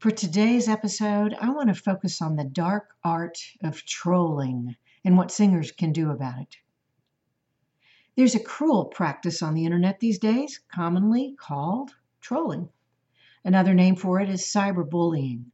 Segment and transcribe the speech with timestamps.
[0.00, 5.30] For today's episode, I want to focus on the dark art of trolling and what
[5.30, 6.56] singers can do about it.
[8.16, 11.90] There's a cruel practice on the internet these days, commonly called
[12.22, 12.70] trolling.
[13.44, 15.44] Another name for it is cyberbullying.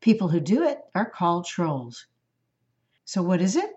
[0.00, 2.06] People who do it are called trolls.
[3.04, 3.74] So, what is it?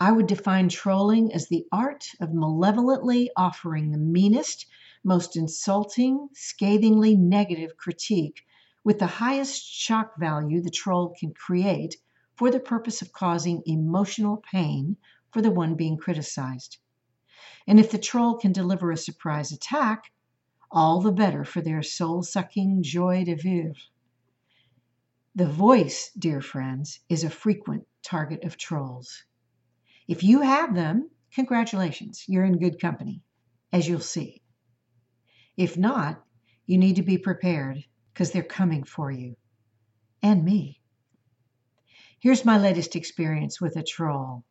[0.00, 4.64] I would define trolling as the art of malevolently offering the meanest,
[5.04, 8.46] most insulting, scathingly negative critique
[8.84, 11.96] with the highest shock value the troll can create
[12.36, 14.96] for the purpose of causing emotional pain
[15.32, 16.76] for the one being criticized.
[17.66, 20.12] And if the troll can deliver a surprise attack,
[20.70, 23.74] all the better for their soul sucking joie de vivre.
[25.34, 29.24] The voice, dear friends, is a frequent target of trolls.
[30.06, 33.22] If you have them, congratulations, you're in good company,
[33.72, 34.42] as you'll see.
[35.56, 36.22] If not,
[36.66, 39.34] you need to be prepared because they're coming for you
[40.22, 40.80] and me.
[42.20, 44.44] Here's my latest experience with a troll.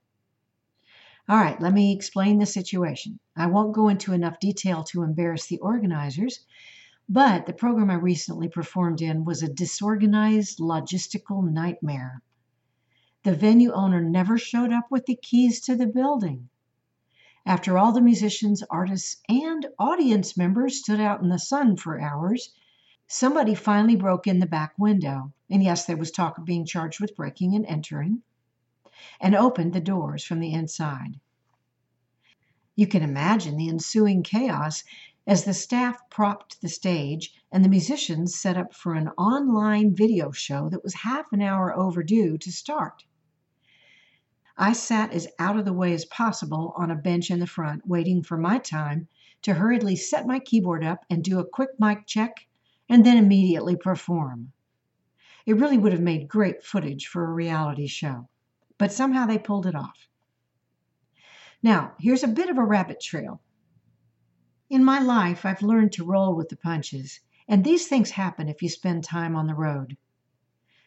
[1.29, 3.17] All right, let me explain the situation.
[3.37, 6.45] I won't go into enough detail to embarrass the organizers,
[7.07, 12.21] but the program I recently performed in was a disorganized logistical nightmare.
[13.23, 16.49] The venue owner never showed up with the keys to the building.
[17.45, 22.53] After all the musicians, artists, and audience members stood out in the sun for hours,
[23.15, 26.99] Somebody finally broke in the back window, and yes, there was talk of being charged
[26.99, 28.23] with breaking and entering,
[29.21, 31.19] and opened the doors from the inside.
[32.75, 34.83] You can imagine the ensuing chaos
[35.27, 40.31] as the staff propped the stage and the musicians set up for an online video
[40.31, 43.03] show that was half an hour overdue to start.
[44.57, 47.85] I sat as out of the way as possible on a bench in the front,
[47.85, 49.07] waiting for my time
[49.43, 52.47] to hurriedly set my keyboard up and do a quick mic check
[52.89, 54.51] and then immediately perform.
[55.45, 58.29] It really would have made great footage for a reality show,
[58.77, 60.07] but somehow they pulled it off.
[61.61, 63.41] Now, here's a bit of a rabbit trail.
[64.69, 68.61] In my life, I've learned to roll with the punches, and these things happen if
[68.61, 69.97] you spend time on the road.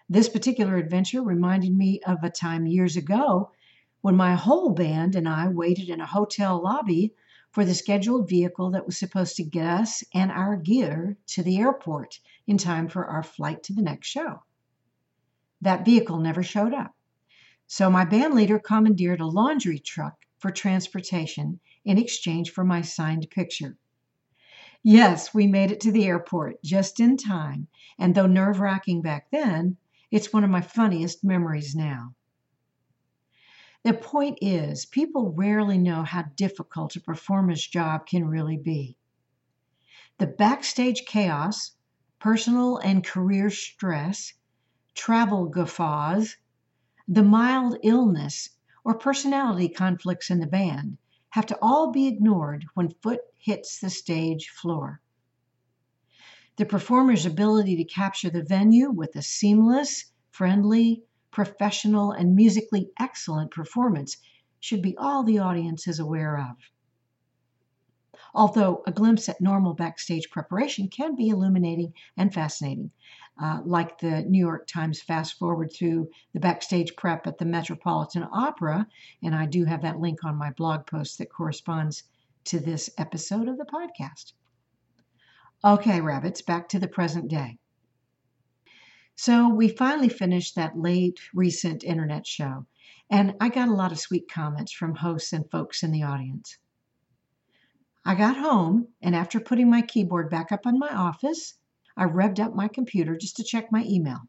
[0.09, 3.53] This particular adventure reminded me of a time years ago
[4.01, 7.15] when my whole band and I waited in a hotel lobby
[7.57, 11.57] for the scheduled vehicle that was supposed to get us and our gear to the
[11.57, 14.43] airport in time for our flight to the next show.
[15.63, 16.95] That vehicle never showed up.
[17.67, 23.27] So my band leader commandeered a laundry truck for transportation in exchange for my signed
[23.31, 23.79] picture.
[24.83, 27.69] Yes, we made it to the airport just in time,
[27.99, 29.79] and though nerve wracking back then,
[30.11, 32.13] it's one of my funniest memories now.
[33.87, 38.97] The point is, people rarely know how difficult a performer's job can really be.
[40.19, 41.77] The backstage chaos,
[42.19, 44.33] personal and career stress,
[44.97, 46.37] travel guffaws,
[47.07, 48.49] the mild illness,
[48.83, 50.99] or personality conflicts in the band
[51.29, 55.01] have to all be ignored when foot hits the stage floor.
[56.57, 61.05] The performer's ability to capture the venue with a seamless, friendly,
[61.37, 64.17] professional, and musically excellent performance
[64.59, 66.57] should be all the audience is aware of.
[68.35, 72.91] Although a glimpse at normal backstage preparation can be illuminating and fascinating,
[73.39, 78.27] uh, like the New York Times fast forward through the backstage prep at the Metropolitan
[78.33, 78.87] Opera,
[79.23, 82.05] and I do have that link on my blog post that corresponds
[82.45, 84.33] to this episode of the podcast.
[85.63, 87.59] Okay, rabbits, back to the present day.
[89.19, 92.67] So we finally finished that late recent internet show,
[93.09, 96.59] and I got a lot of sweet comments from hosts and folks in the audience.
[98.05, 101.55] I got home, and after putting my keyboard back up in my office,
[101.97, 104.21] I revved up my computer just to check my email.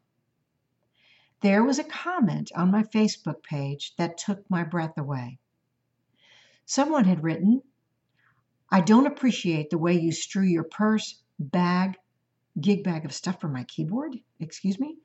[1.42, 5.38] There was a comment on my Facebook page that took my breath away.
[6.64, 7.62] Someone had written,
[8.70, 11.98] I don't appreciate the way you strew your purse, bag,
[12.60, 14.98] gig bag of stuff for my keyboard, excuse me,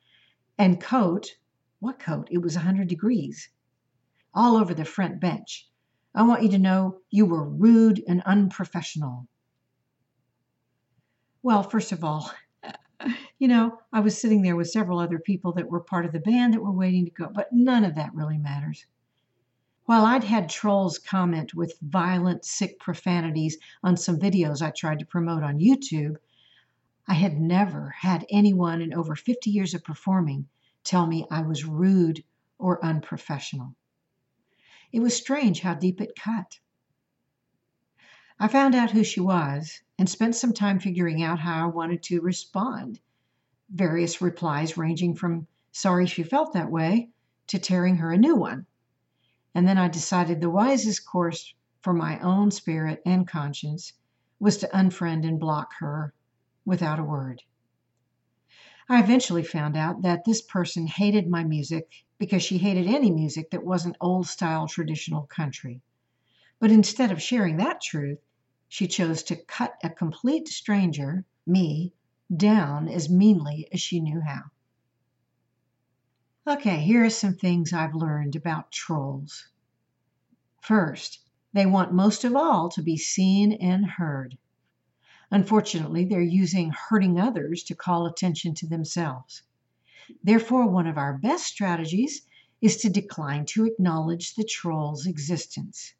[0.58, 1.36] and coat.
[1.80, 2.28] What coat?
[2.32, 3.50] It was 100 degrees.
[4.34, 5.70] All over the front bench.
[6.16, 9.28] I want you to know you were rude and unprofessional.
[11.42, 12.32] Well, first of all,
[13.40, 16.20] you know, I was sitting there with several other people that were part of the
[16.20, 18.86] band that were waiting to go, but none of that really matters.
[19.86, 25.06] While I'd had trolls comment with violent, sick profanities on some videos I tried to
[25.06, 26.16] promote on YouTube,
[27.06, 30.48] I had never had anyone in over 50 years of performing
[30.86, 32.24] tell me I was rude
[32.58, 33.76] or unprofessional.
[34.94, 36.60] It was strange how deep it cut.
[38.40, 42.04] I found out who she was and spent some time figuring out how I wanted
[42.04, 43.02] to respond
[43.70, 47.10] various replies ranging from sorry she felt that way
[47.48, 48.66] to tearing her a new one.
[49.54, 53.92] And then I decided the wisest course for my own spirit and conscience
[54.40, 56.14] was to unfriend and block her
[56.66, 57.42] without a word.
[58.90, 63.52] I eventually found out that this person hated my music because she hated any music
[63.52, 65.82] that wasn't old style traditional country.
[66.60, 68.20] But instead of sharing that truth,
[68.68, 71.94] she chose to cut a complete stranger, me,
[72.36, 74.44] down as meanly as she knew how.
[76.46, 79.48] Okay, here are some things I've learned about trolls.
[80.62, 81.20] First,
[81.54, 84.38] they want most of all to be seen and heard.
[85.34, 89.42] Unfortunately, they're using hurting others to call attention to themselves.
[90.24, 92.28] Therefore, one of our best strategies
[92.62, 95.96] is to decline to acknowledge the troll's existence.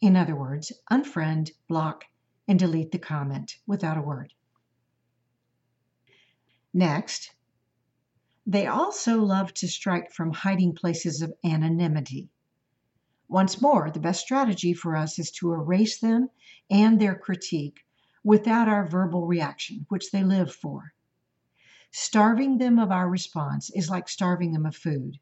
[0.00, 2.06] In other words, unfriend, block,
[2.48, 4.34] and delete the comment without a word.
[6.72, 7.32] Next,
[8.44, 12.28] they also love to strike from hiding places of anonymity.
[13.28, 16.28] Once more, the best strategy for us is to erase them
[16.68, 17.84] and their critique
[18.24, 20.94] without our verbal reaction, which they live for.
[21.92, 25.20] Starving them of our response is like starving them of food,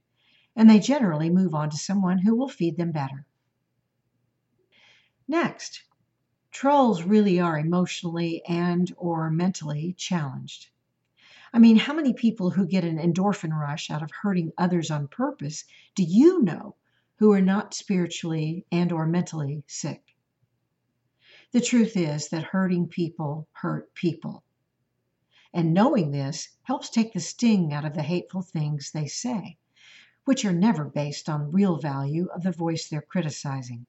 [0.57, 3.27] and they generally move on to someone who will feed them better.
[5.29, 5.83] Next,
[6.51, 10.69] trolls really are emotionally and or mentally challenged.
[11.53, 15.09] I mean, how many people who get an endorphin rush out of hurting others on
[15.09, 15.65] purpose
[15.95, 16.77] do you know
[17.17, 20.12] who are not spiritually and or mentally sick?
[21.53, 24.43] The truth is that hurting people hurt people.
[25.53, 29.59] And knowing this helps take the sting out of the hateful things they say,
[30.25, 33.87] which are never based on real value of the voice they're criticizing.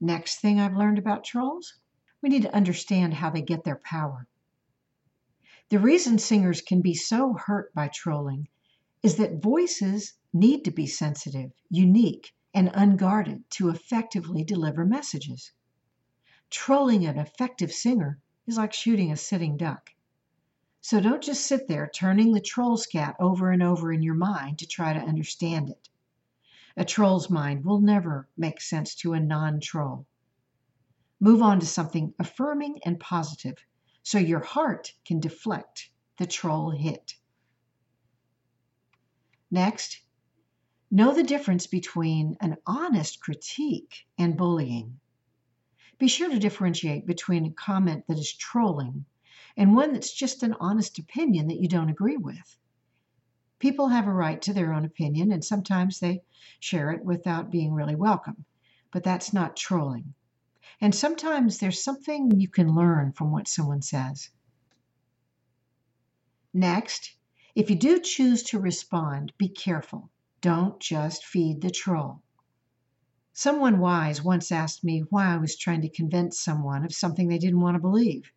[0.00, 1.78] Next thing I've learned about trolls
[2.20, 4.26] we need to understand how they get their power.
[5.68, 8.48] The reason singers can be so hurt by trolling
[9.04, 15.52] is that voices need to be sensitive, unique, and unguarded to effectively deliver messages.
[16.50, 19.90] Trolling an effective singer is like shooting a sitting duck.
[20.80, 24.60] So don't just sit there turning the troll scat over and over in your mind
[24.60, 25.88] to try to understand it.
[26.76, 30.06] A troll's mind will never make sense to a non troll.
[31.18, 33.64] Move on to something affirming and positive
[34.02, 37.16] so your heart can deflect the troll hit.
[39.50, 40.02] Next,
[40.90, 45.00] know the difference between an honest critique and bullying.
[45.98, 49.06] Be sure to differentiate between a comment that is trolling
[49.56, 52.58] and one that's just an honest opinion that you don't agree with.
[53.58, 56.22] People have a right to their own opinion, and sometimes they
[56.60, 58.44] share it without being really welcome.
[58.90, 60.12] But that's not trolling.
[60.78, 64.28] And sometimes there's something you can learn from what someone says.
[66.52, 67.16] Next,
[67.54, 70.10] if you do choose to respond, be careful.
[70.42, 72.20] Don't just feed the troll.
[73.38, 77.36] Someone wise once asked me why I was trying to convince someone of something they
[77.36, 78.32] didn't want to believe.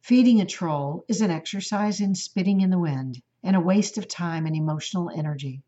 [0.00, 4.06] Feeding a troll is an exercise in spitting in the wind and a waste of
[4.06, 5.60] time and emotional energy.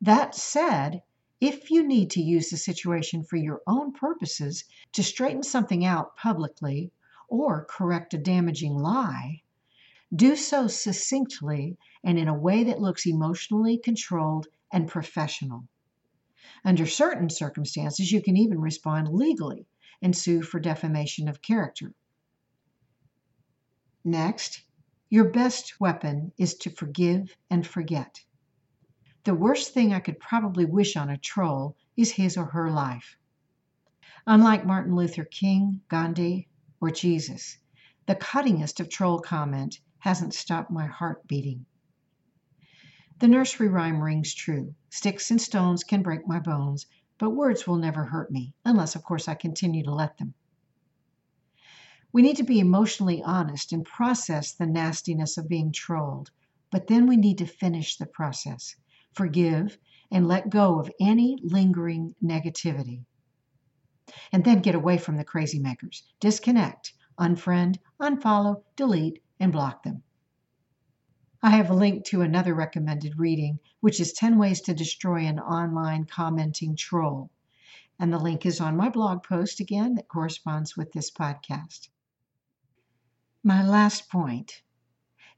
[0.00, 1.02] That said,
[1.38, 6.16] if you need to use the situation for your own purposes to straighten something out
[6.16, 6.92] publicly
[7.28, 9.42] or correct a damaging lie,
[10.16, 15.68] do so succinctly and in a way that looks emotionally controlled and professional.
[16.64, 19.66] Under certain circumstances, you can even respond legally
[20.00, 21.94] and sue for defamation of character.
[24.04, 24.62] Next,
[25.10, 28.24] your best weapon is to forgive and forget.
[29.24, 33.16] The worst thing I could probably wish on a troll is his or her life.
[34.26, 36.48] Unlike Martin Luther King, Gandhi,
[36.80, 37.58] or Jesus,
[38.06, 41.66] the cuttingest of troll comment hasn't stopped my heart beating.
[43.20, 44.76] The nursery rhyme rings true.
[44.90, 46.86] Sticks and stones can break my bones,
[47.18, 50.34] but words will never hurt me, unless, of course, I continue to let them.
[52.12, 56.30] We need to be emotionally honest and process the nastiness of being trolled,
[56.70, 58.76] but then we need to finish the process,
[59.14, 59.78] forgive,
[60.12, 63.04] and let go of any lingering negativity.
[64.30, 66.04] And then get away from the crazy makers.
[66.20, 70.04] Disconnect, unfriend, unfollow, delete, and block them.
[71.42, 75.38] I have a link to another recommended reading, which is 10 Ways to Destroy an
[75.38, 77.30] Online Commenting Troll.
[77.98, 81.88] And the link is on my blog post again that corresponds with this podcast.
[83.42, 84.62] My last point.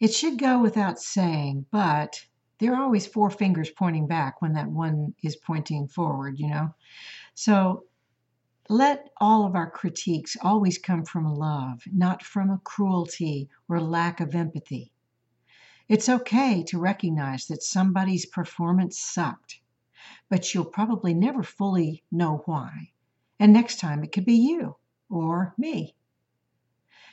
[0.00, 2.26] It should go without saying, but
[2.58, 6.74] there are always four fingers pointing back when that one is pointing forward, you know?
[7.34, 7.84] So
[8.70, 14.20] Let all of our critiques always come from love, not from a cruelty or lack
[14.20, 14.92] of empathy.
[15.90, 19.58] It's okay to recognize that somebody's performance sucked,
[20.28, 22.92] but you'll probably never fully know why.
[23.40, 24.76] And next time it could be you
[25.08, 25.96] or me.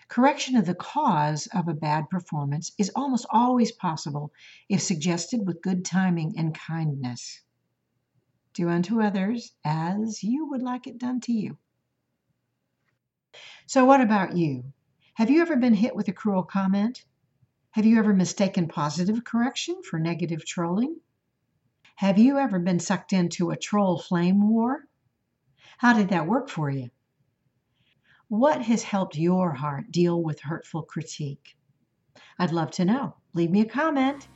[0.09, 4.31] Correction of the cause of a bad performance is almost always possible
[4.69, 7.41] if suggested with good timing and kindness.
[8.53, 11.57] Do unto others as you would like it done to you.
[13.65, 14.71] So, what about you?
[15.15, 17.03] Have you ever been hit with a cruel comment?
[17.77, 20.99] Have you ever mistaken positive correction for negative trolling?
[21.97, 24.87] Have you ever been sucked into a troll flame war?
[25.77, 26.89] How did that work for you?
[28.29, 31.55] What has helped your heart deal with hurtful critique?
[32.39, 33.17] I'd love to know.
[33.35, 34.27] Leave me a comment.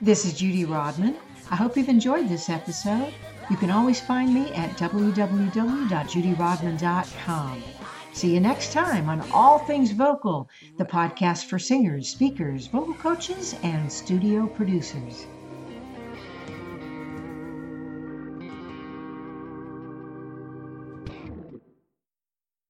[0.00, 1.16] This is Judy Rodman.
[1.50, 3.12] I hope you've enjoyed this episode.
[3.50, 7.62] You can always find me at www.judyrodman.com.
[8.18, 13.54] See you next time on All Things Vocal, the podcast for singers, speakers, vocal coaches,
[13.62, 15.24] and studio producers.